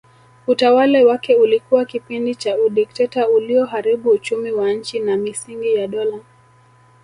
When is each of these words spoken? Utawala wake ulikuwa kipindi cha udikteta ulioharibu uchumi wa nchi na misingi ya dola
Utawala 0.47 1.05
wake 1.05 1.35
ulikuwa 1.35 1.85
kipindi 1.85 2.35
cha 2.35 2.57
udikteta 2.57 3.29
ulioharibu 3.29 4.09
uchumi 4.09 4.51
wa 4.51 4.71
nchi 4.73 4.99
na 4.99 5.17
misingi 5.17 5.73
ya 5.75 5.87
dola 5.87 6.19